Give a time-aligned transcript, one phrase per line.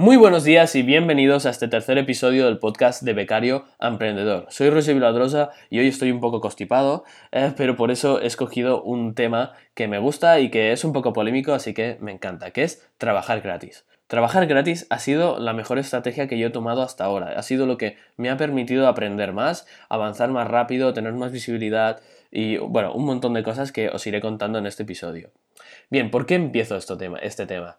[0.00, 4.46] Muy buenos días y bienvenidos a este tercer episodio del podcast de Becario Emprendedor.
[4.48, 8.82] Soy José Viladrosa y hoy estoy un poco constipado, eh, pero por eso he escogido
[8.82, 12.50] un tema que me gusta y que es un poco polémico, así que me encanta,
[12.50, 13.84] que es trabajar gratis.
[14.06, 17.38] Trabajar gratis ha sido la mejor estrategia que yo he tomado hasta ahora.
[17.38, 22.00] Ha sido lo que me ha permitido aprender más, avanzar más rápido, tener más visibilidad
[22.30, 25.30] y, bueno, un montón de cosas que os iré contando en este episodio.
[25.90, 27.18] Bien, ¿por qué empiezo este tema?
[27.18, 27.76] Este tema?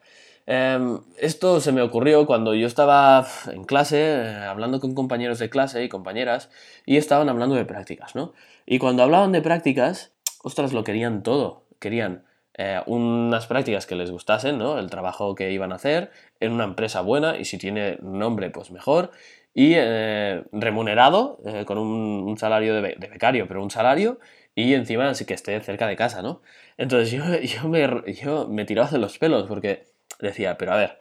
[0.47, 5.49] Em, esto se me ocurrió cuando yo estaba en clase, eh, hablando con compañeros de
[5.49, 6.49] clase y compañeras,
[6.85, 8.33] y estaban hablando de prácticas, ¿no?
[8.65, 10.13] Y cuando hablaban de prácticas,
[10.43, 11.65] ostras, lo querían todo.
[11.79, 12.25] Querían
[12.57, 14.79] eh, unas prácticas que les gustasen, ¿no?
[14.79, 18.71] El trabajo que iban a hacer en una empresa buena, y si tiene nombre, pues
[18.71, 19.11] mejor,
[19.53, 24.19] y eh, remunerado, con un, salario de, becario, pero un salario,
[24.55, 26.41] y encima sí que esté cerca de casa, ¿no?
[26.77, 29.91] Entonces yo, yo, me, yo me tiraba de los pelos porque
[30.27, 30.99] decía, pero a ver,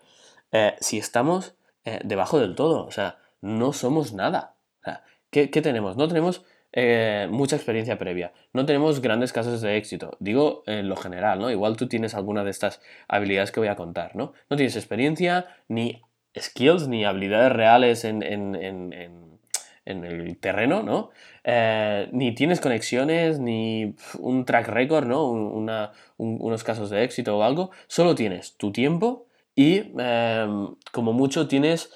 [0.53, 4.55] eh, si estamos eh, debajo del todo, o sea, no somos nada.
[4.81, 5.97] O sea, ¿qué, tenemos?
[5.97, 10.97] No tenemos eh, mucha experiencia previa, no tenemos grandes casos de éxito, digo en lo
[10.97, 11.51] general, ¿no?
[11.51, 14.33] Igual tú tienes alguna de estas habilidades que voy a contar, ¿no?
[14.49, 16.03] No tienes experiencia, ni
[16.39, 18.21] skills, ni habilidades reales en,
[19.85, 21.11] el terreno, ¿no?
[22.13, 25.29] ni tienes conexiones, ni un track record, ¿no?
[25.29, 31.91] unos casos de éxito o algo, solo tienes tu tiempo y em, como mucho tienes,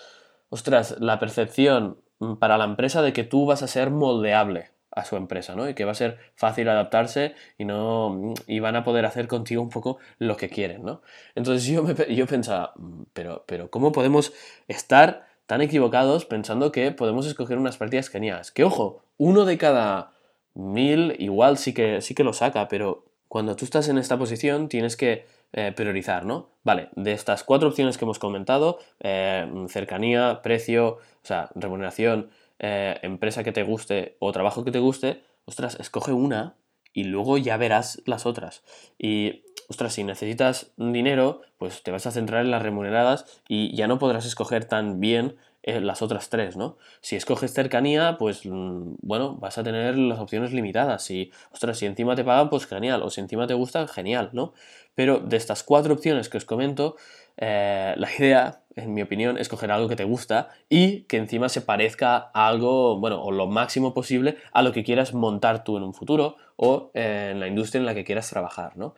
[0.49, 1.99] ostras, la percepción
[2.39, 5.69] para la empresa de que tú vas a ser moldeable a su empresa, ¿no?
[5.69, 9.61] Y que va a ser fácil adaptarse y no y van a poder hacer contigo
[9.61, 11.03] un poco lo que quieren, ¿no?
[11.35, 14.33] Entonces yo, me, yo pensaba, mm, pero, pero ¿cómo podemos
[14.69, 18.51] estar tan equivocados pensando que podemos escoger unas prácticas geniales?
[18.51, 20.13] Que ojo, uno de cada
[20.55, 24.69] mil igual sí que, sí que lo saca, pero cuando tú estás en esta posición
[24.69, 26.51] tienes que eh, priorizar, ¿no?
[26.63, 32.99] Vale, de estas cuatro opciones que hemos comentado, eh, cercanía, precio, o sea, remuneración, eh,
[33.03, 36.55] empresa que te guste o trabajo que te guste, ostras, escoge una
[36.93, 38.63] y luego ya verás las otras.
[38.99, 43.87] Y, ostras, si necesitas dinero, pues te vas a centrar en las remuneradas y ya
[43.87, 46.77] no podrás escoger tan bien las otras tres, ¿no?
[47.01, 51.03] Si escoges cercanía, pues mm, bueno, vas a tener las opciones limitadas.
[51.03, 53.03] Si, ostras, si encima te pagan, pues genial.
[53.03, 54.53] O si encima te gusta, genial, ¿no?
[54.95, 56.97] Pero de estas cuatro opciones que os comento,
[57.39, 61.49] eh, la idea, en mi opinión, es coger algo que te gusta y que encima
[61.49, 65.79] se parezca a algo, bueno, o lo máximo posible a lo que quieras montar tú
[65.79, 68.95] en un futuro o en la industria en la que quieras trabajar, ¿no?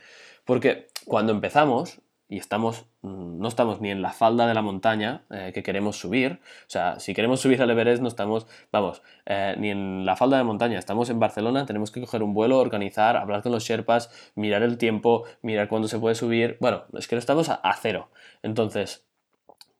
[0.46, 5.24] Porque cuando empezamos, y estamos, mm, no estamos ni en la falda de la montaña
[5.30, 6.40] eh, que queremos subir.
[6.62, 10.36] O sea, si queremos subir al Everest no estamos, vamos, eh, ni en la falda
[10.36, 10.78] de la montaña.
[10.78, 14.78] Estamos en Barcelona, tenemos que coger un vuelo, organizar, hablar con los Sherpas, mirar el
[14.78, 16.56] tiempo, mirar cuándo se puede subir.
[16.60, 18.08] Bueno, es que no estamos a, cero.
[18.42, 19.04] Entonces,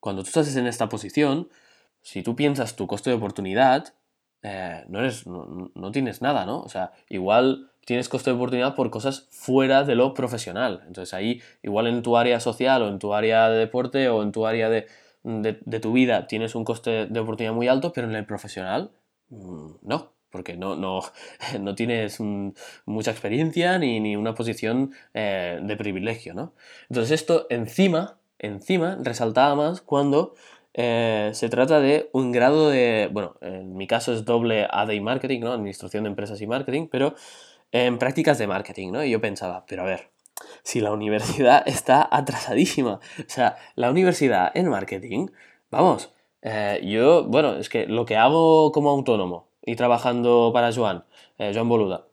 [0.01, 1.49] cuando tú estás en esta posición,
[2.03, 3.95] si tú piensas tu costo de oportunidad,
[4.43, 6.61] eh, no, eres, no, no tienes nada, ¿no?
[6.61, 10.83] O sea, igual tienes costo de oportunidad por cosas fuera de lo profesional.
[10.89, 14.33] Entonces ahí, igual en tu área social o en tu área de deporte o en
[14.33, 14.87] tu área de,
[15.81, 18.91] tu vida tienes un coste de oportunidad muy alto, pero en el profesional
[19.31, 21.01] mm, no, porque no, no,
[21.61, 22.19] no tienes
[22.85, 26.55] mucha experiencia ni, una posición eh, de privilegio, ¿no?
[26.91, 30.35] Entonces esto encima, encima resaltaba más cuando
[30.75, 35.01] eh, se trata de un grado de, bueno, en mi caso es doble AD y
[35.01, 35.53] marketing, ¿no?
[35.53, 37.15] Administración de empresas y marketing, pero
[37.73, 39.05] en prácticas de marketing, ¿no?
[39.05, 40.11] Y yo pensaba, pero a ver,
[40.63, 45.29] si la universidad está atrasadísima, o sea, la universidad en marketing,
[45.71, 46.13] vamos,
[46.43, 51.05] eh, yo, bueno, es que lo que hago como autónomo y trabajando para Joan,
[51.39, 52.07] eh, Joan Boluda,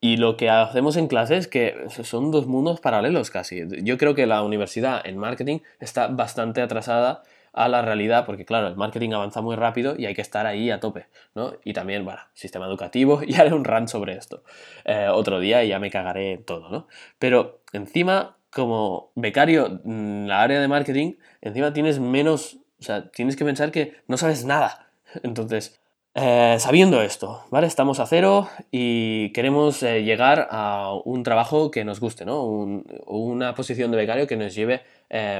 [0.00, 3.62] y lo que hacemos en clases que son dos mundos paralelos casi.
[3.82, 7.22] Yo creo que la universidad en marketing está bastante atrasada
[7.56, 10.70] a la realidad, porque claro, el marketing avanza muy rápido y hay que estar ahí
[10.70, 11.54] a tope, ¿no?
[11.64, 14.44] Y también, bueno, sistema educativo, y haré un run sobre esto
[14.84, 16.86] eh, otro día y ya me cagaré todo, ¿no?
[17.18, 23.36] Pero encima, como becario en la área de marketing, encima tienes menos, o sea, tienes
[23.36, 24.90] que pensar que no sabes nada.
[25.22, 25.80] Entonces,
[26.14, 27.66] eh, sabiendo esto, ¿vale?
[27.66, 32.44] Estamos a cero y queremos eh, llegar a un trabajo que nos guste, ¿no?
[32.44, 34.82] una posición de becario que nos lleve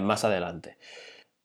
[0.01, 0.77] más adelante.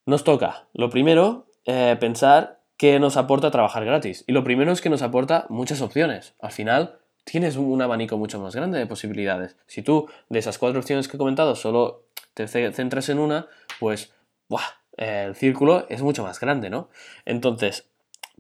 [0.06, 4.24] Nos toca, lo primero, eh, pensar qué nos aporta trabajar gratis.
[4.28, 6.34] Y lo primero es que nos aporta muchas opciones.
[6.42, 9.56] Al final, tienes un abanico mucho más grande de posibilidades.
[9.68, 13.48] Si tú, de esas cuatro opciones que he comentado, solo te centras en una,
[13.80, 14.14] pues,
[14.50, 14.82] ¡buah!
[14.98, 16.90] el círculo es mucho más grande, ¿no?
[17.26, 17.88] Entonces,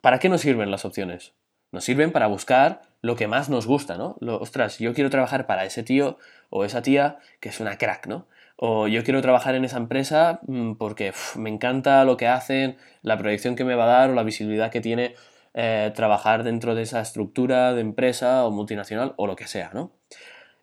[0.01, 1.33] ¿para qué nos sirven las opciones?
[1.71, 4.17] Nos sirven para buscar lo que más nos gusta, ¿no?
[4.39, 6.17] ostras, yo quiero trabajar para ese tío
[6.49, 8.27] o esa tía que es una crack, ¿no?
[8.63, 13.17] O yo quiero trabajar en esa empresa mm, porque me encanta lo que hacen, la
[13.17, 15.15] proyección que me va a dar o la visibilidad que tiene
[15.55, 19.93] eh, trabajar dentro de esa estructura de empresa o multinacional o lo que sea, ¿no?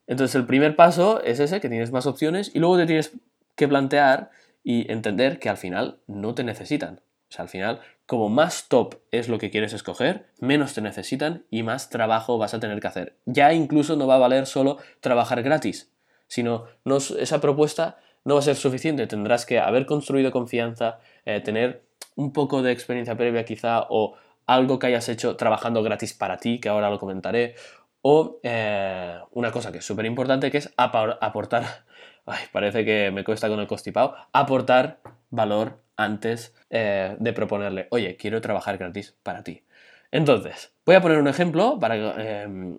[0.07, 3.19] Entonces el primer paso es ese, que tienes más opciones y luego te tienes
[3.57, 4.31] que plantear
[4.63, 7.01] y entender que al final no te necesitan.
[7.29, 11.47] O sea, al final, como más top es lo que quieres escoger, menos te necesitan
[11.51, 13.17] y más trabajo vas a tener que hacer.
[13.27, 15.91] Ya incluso no va a valer solo trabajar gratis,
[16.29, 19.07] sino no, esa propuesta no va a ser suficiente.
[19.07, 21.83] Tendrás que haber construido confianza, eh, tener
[22.15, 24.15] un poco de experiencia previa quizá o
[24.47, 27.55] algo que hayas hecho trabajando gratis para ti, que ahora lo comentaré,
[28.03, 31.65] o eh, una cosa que es súper importante, que es aportar,
[32.27, 38.17] ay, parece que me cuesta con el costipado, aportar valor antes eh, de proponerle, oye,
[38.17, 39.65] quiero trabajar gratis para ti.
[40.11, 42.17] Entonces, voy a poner un ejemplo para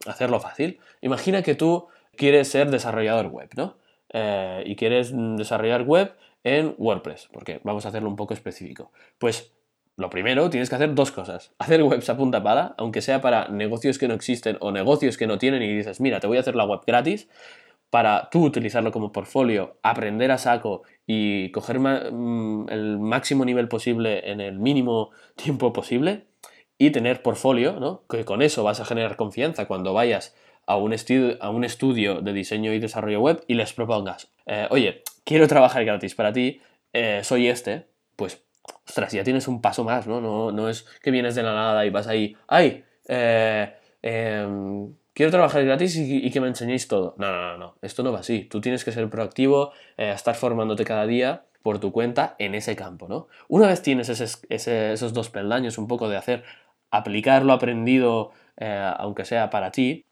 [0.08, 0.80] hacerlo fácil.
[1.02, 3.78] Imagina que tú quieres ser desarrollador web, ¿no?
[4.12, 6.14] Eh, y quieres desarrollar web
[6.44, 8.92] en WordPress, porque vamos a hacerlo un poco específico.
[9.18, 9.54] Pues
[9.98, 11.54] lo primero, tienes que hacer dos cosas.
[11.60, 15.28] Hacer webs a punta pala, aunque sea para negocios que no existen o negocios que
[15.28, 17.28] no tienen y dices, mira, te voy a hacer la web gratis
[17.90, 24.32] para tú utilizarlo como portfolio, aprender a saco y coger mm, el máximo nivel posible
[24.32, 26.28] en el mínimo tiempo posible
[26.78, 28.04] y tener portfolio, ¿no?
[28.08, 30.34] Que con eso vas a generar confianza cuando vayas
[30.70, 30.94] a un,
[31.40, 35.84] a un estudio de diseño y desarrollo web y les propongas, eh, oye, quiero trabajar
[35.84, 36.62] gratis para ti,
[36.94, 38.44] eh, soy este, pues
[38.88, 40.22] ostras, ya tienes un paso más, ¿no?
[40.22, 42.84] No, no es que vienes de la nada y vas ahí, ¡ay!
[43.08, 43.74] Eh,
[44.04, 47.16] em, quiero trabajar gratis y, que me enseñéis todo.
[47.18, 48.44] No, no, no, no, esto no va así.
[48.44, 53.08] Tú tienes que ser proactivo, estar formándote cada día por tu cuenta en ese campo,
[53.08, 53.28] ¿no?
[53.48, 56.44] Una vez tienes esos dos peldaños, un poco de hacer,
[56.92, 58.34] aplicar lo aprendido,
[59.00, 60.06] aunque sea para ti,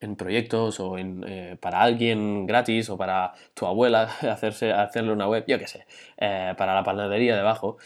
[0.00, 5.28] en proyectos o en, eh, para alguien gratis o para tu abuela hacerse, hacerle una
[5.28, 5.86] web, yo qué sé,
[6.18, 7.78] eh, para la panadería debajo,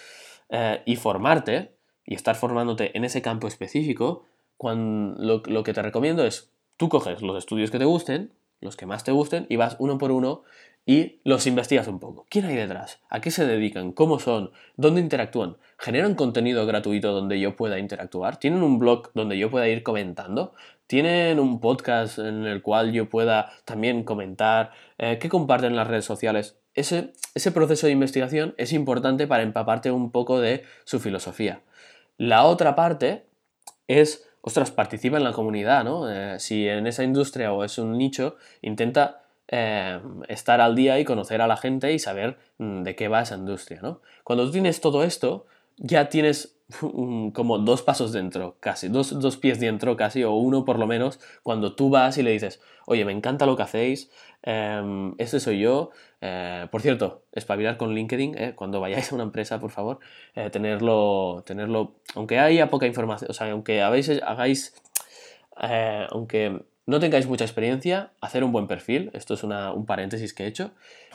[0.49, 1.73] eh, y formarte
[2.05, 4.25] y estar formándote en ese campo específico,
[4.56, 8.76] cuando, lo, lo que te recomiendo es, tú coges los estudios que te gusten, los
[8.76, 10.42] que más te gusten, y vas uno por uno
[10.86, 12.26] y los investigas un poco.
[12.28, 13.00] ¿Quién hay detrás?
[13.10, 13.92] ¿A qué se dedican?
[13.92, 14.50] ¿Cómo son?
[14.76, 15.56] ¿Dónde interactúan?
[15.78, 18.38] ¿Generan contenido gratuito donde yo pueda interactuar?
[18.38, 20.52] ¿Tienen un blog donde yo pueda ir comentando?
[20.86, 24.72] ¿Tienen un podcast en el cual yo pueda también comentar?
[24.98, 26.58] Eh, ¿Qué comparten en las redes sociales?
[26.74, 31.62] Ese, ese proceso de investigación es importante para empaparte un poco de su filosofía.
[32.16, 33.26] La otra parte
[33.86, 36.10] es, ostras, participa en la comunidad, ¿no?
[36.10, 41.04] Eh, si en esa industria o es un nicho, intenta eh, estar al día y
[41.04, 44.00] conocer a la gente y saber mm, de qué va esa industria, ¿no?
[44.25, 45.46] Cuando tú tienes todo esto,
[45.81, 46.56] ya tienes
[47.32, 51.19] como dos pasos dentro, casi, dos, dos, pies dentro casi, o uno por lo menos,
[51.43, 54.11] cuando tú vas y le dices, oye, me encanta lo que hacéis,
[54.43, 55.91] eh, soy yo.
[56.21, 60.00] Eh, por cierto, espabilar con LinkedIn, eh, cuando vayáis a una empresa, por favor,
[60.35, 64.75] eh, tenerlo, tenerlo, aunque haya poca información, o sea, aunque hagáis,
[66.11, 70.44] aunque no tengáis mucha experiencia, hacer un buen perfil, esto es una, un paréntesis que
[70.44, 70.73] he hecho,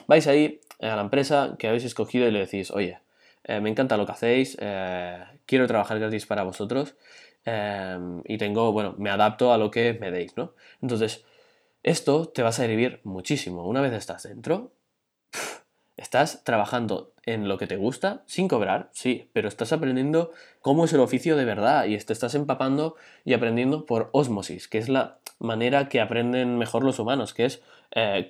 [0.08, 3.00] vais ahí a la empresa que habéis escogido y le decís, oye,
[3.48, 6.96] eh, me encanta lo que hacéis, eh, quiero trabajar gratis para vosotros
[7.46, 10.56] eh, y tengo, bueno, me adapto a lo que me deis, ¿no?
[10.82, 11.24] Entonces,
[11.84, 13.68] esto te va a servir muchísimo.
[13.68, 14.74] Una vez estás dentro,
[15.96, 20.94] estás trabajando en lo que te gusta sin cobrar, sí, pero estás aprendiendo cómo es
[20.94, 25.20] el oficio de verdad y te estás empapando y aprendiendo por osmosis, que es la
[25.38, 27.62] manera que aprenden mejor los humanos, que es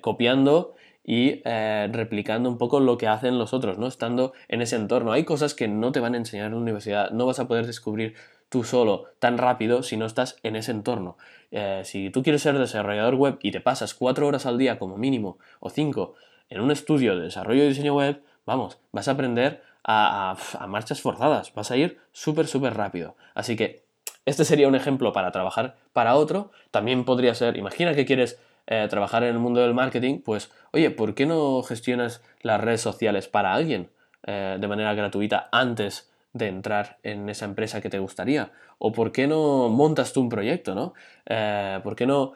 [0.00, 0.76] copiando
[1.08, 3.86] y eh, replicando un poco lo que hacen los otros, ¿no?
[3.86, 5.12] Estando en ese entorno.
[5.12, 7.64] Hay cosas que no te van a enseñar en la universidad, no vas a poder
[7.64, 8.14] descubrir
[8.48, 11.16] tú solo tan rápido si no estás en ese entorno.
[11.52, 14.96] Eh, si tú quieres ser desarrollador web y te pasas cuatro horas al día como
[14.96, 16.14] mínimo o cinco
[16.48, 21.00] en un estudio de desarrollo y diseño web, vamos, vas a aprender a, a marchas
[21.00, 23.14] forzadas, vas a ir súper, súper rápido.
[23.34, 23.84] Así que
[24.24, 26.50] este sería un ejemplo para trabajar para otro.
[26.72, 30.90] También podría ser, imagina que quieres eh, trabajar en el mundo del marketing, pues, oye,
[30.90, 33.90] ¿por qué no gestionas las redes sociales para alguien
[34.26, 38.50] eh, de manera gratuita antes de entrar en esa empresa que te gustaría?
[38.78, 40.94] ¿O por qué no montas tú un proyecto, no?
[41.26, 42.32] Eh, ¿Por qué no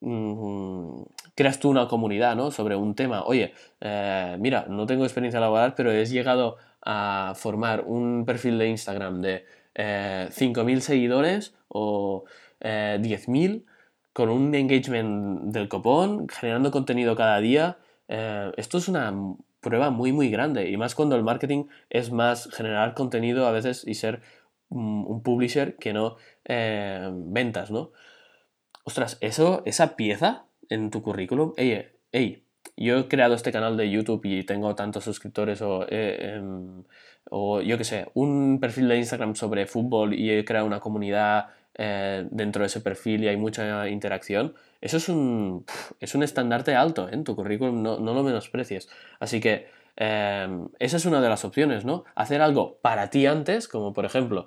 [0.00, 1.02] mm,
[1.34, 2.52] creas tú una comunidad, ¿no?
[2.52, 3.24] Sobre un tema.
[3.24, 3.52] Oye,
[4.38, 9.44] mira, no tengo experiencia laboral, pero he llegado a formar un perfil de Instagram de
[9.74, 12.24] 5.000 seguidores o
[12.60, 13.64] 10.000
[14.16, 17.76] con un engagement del copón, generando contenido cada día.
[18.08, 19.12] Eh, esto es una
[19.60, 20.70] prueba muy, muy grande.
[20.70, 24.22] Y más cuando el marketing es más generar contenido a veces y ser
[24.70, 27.92] un publisher que no eh, ventas, ¿no?
[28.84, 32.42] Ostras, eso, esa pieza en tu currículum, ey,
[32.78, 36.84] yo he creado este canal de YouTube y tengo tantos suscriptores o, eh, em,
[37.30, 41.48] o yo qué sé, un perfil de Instagram sobre fútbol y he creado una comunidad
[41.76, 45.64] eh, dentro de ese perfil y hay mucha interacción, eso es un,
[46.00, 47.12] es un estandarte alto ¿eh?
[47.12, 48.88] en tu currículum, no, no lo menosprecies.
[49.20, 52.04] Así que em, esa es una de las opciones, ¿no?
[52.14, 54.46] Hacer algo para ti antes, como por ejemplo,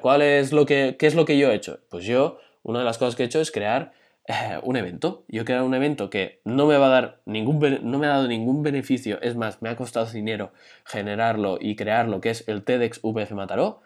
[0.00, 1.80] ¿cuál es lo que, ¿qué es lo que yo he hecho?
[1.90, 3.92] Pues yo, una de las cosas que he hecho es crear
[4.28, 5.24] eh, un evento.
[5.28, 8.28] Yo quiero un evento que no me va a dar ningún, no me ha dado
[8.28, 10.52] ningún beneficio, es más, me ha costado dinero
[10.84, 13.80] generarlo y crearlo, que es el TEDx VF Mataró,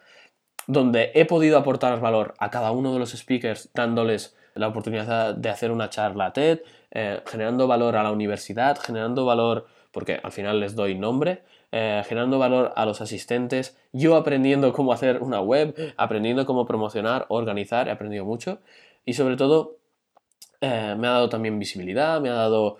[0.67, 5.49] donde he podido aportar valor a cada uno de los speakers dándoles la oportunidad de
[5.49, 10.59] hacer una charla TED, eh, generando valor a la universidad, generando valor, porque al final
[10.59, 15.93] les doy nombre, eh, generando valor a los asistentes, yo aprendiendo cómo hacer una web,
[15.97, 18.59] aprendiendo cómo promocionar, organizar, he aprendido mucho
[19.05, 19.77] y sobre todo
[20.61, 22.77] eh, me ha dado también visibilidad, me ha dado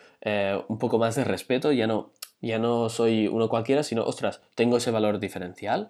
[0.70, 4.78] un poco más de respeto, ya no, ya no soy uno cualquiera, sino, ostras, tengo
[4.78, 5.90] ese valor diferencial.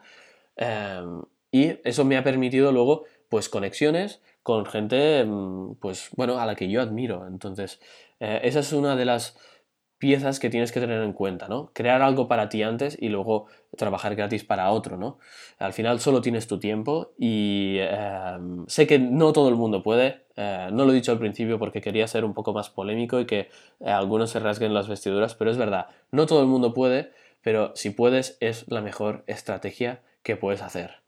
[1.53, 6.55] Y eso me ha permitido luego, pues, conexiones con gente, mm, pues, bueno, a la
[6.55, 7.27] que yo admiro.
[7.27, 7.79] Entonces,
[8.19, 9.37] eh, esa es una de las
[9.99, 11.71] piezas que tienes que tener en cuenta, ¿no?
[11.73, 13.45] Crear algo para ti antes y luego
[13.77, 15.19] trabajar gratis para otro, ¿no?
[15.59, 20.25] Al final solo tienes tu tiempo y em, sé que no todo el mundo puede,
[20.35, 23.25] eh, no lo he dicho al principio porque quería ser un poco más polémico y
[23.27, 27.11] que eh, algunos se rasguen las vestiduras, pero es verdad, no todo el mundo puede,
[27.41, 31.02] pero si puedes es la mejor estrategia que puedes hacer.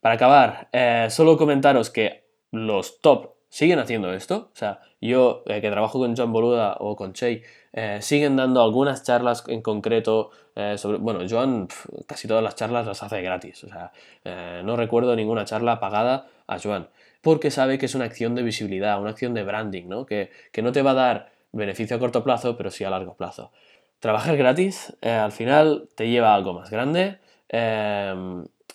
[0.00, 4.50] Para acabar, eh, solo comentaros que los top siguen haciendo esto.
[4.52, 9.02] O sea, yo que trabajo con John Boluda o con Che, eh, siguen dando algunas
[9.02, 10.98] charlas en concreto eh, sobre...
[10.98, 11.68] Bueno, Joan
[12.06, 13.92] casi todas las charlas las hace gratis, o sea,
[14.24, 16.88] eh, no recuerdo ninguna charla pagada a Joan,
[17.22, 20.06] porque sabe que es una acción de visibilidad, una acción de branding, ¿no?
[20.06, 23.14] Que, que no te va a dar beneficio a corto plazo, pero sí a largo
[23.14, 23.52] plazo.
[24.00, 27.18] Trabajar gratis al final te lleva a algo más grande.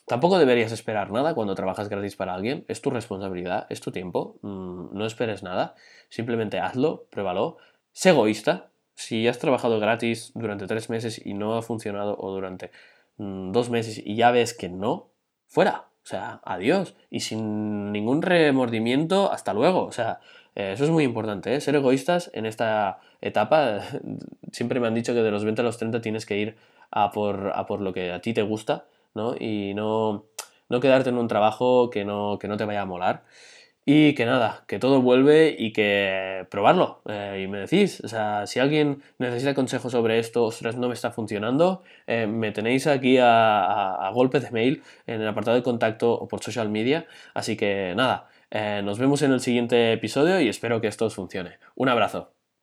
[0.06, 2.66] Tampoco deberías esperar nada cuando trabajas gratis para alguien.
[2.68, 4.38] Es tu responsabilidad, es tu tiempo.
[4.42, 5.76] Mm, no esperes nada.
[6.10, 7.58] Simplemente hazlo, pruébalo.
[7.94, 12.72] Sé egoísta si has trabajado gratis durante tres meses y no ha funcionado o durante
[13.18, 15.10] mm, dos meses y ya ves que no,
[15.48, 15.88] fuera.
[16.04, 16.96] O sea, adiós.
[17.10, 19.86] Y sin ningún remordimiento, hasta luego.
[19.86, 20.20] O sea,
[20.56, 21.62] eh, eso es muy importante, ¿eh?
[21.62, 23.82] ser egoístas en esta etapa.
[24.52, 26.58] Siempre me han dicho que de los 20 a los 30 tienes que ir
[26.92, 29.36] a por, a por lo que a ti te gusta, ¿no?
[29.40, 30.26] Y no,
[30.70, 33.24] no quedarte en un trabajo que no, que no te vaya a molar.
[33.86, 37.02] Y que nada, que todo vuelve y que probarlo.
[37.06, 40.94] Eh, y me decís, o sea, si alguien necesita consejos sobre esto, ostras, no me
[40.94, 46.14] está funcionando, eh, me tenéis aquí a, golpe de mail en el apartado de contacto
[46.14, 47.08] o por social media.
[47.34, 51.16] Así que nada, eh, nos vemos en el siguiente episodio y espero que esto os
[51.16, 51.58] funcione.
[51.76, 52.34] Un abrazo.